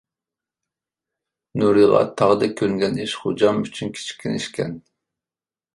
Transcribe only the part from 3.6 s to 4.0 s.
ئۈچۈن